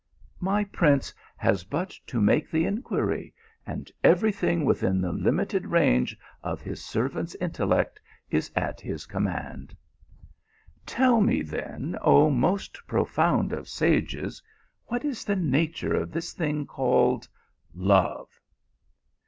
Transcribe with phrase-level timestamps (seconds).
[0.51, 3.35] "My prince has but to make the inquiry,
[3.67, 8.01] and every thing within the limited range of his servant s intellect
[8.31, 9.75] is at his command.""
[10.97, 14.41] Tell me then, oh most profound of sages,
[14.87, 17.27] what is the nature of this thing called
[17.75, 18.41] love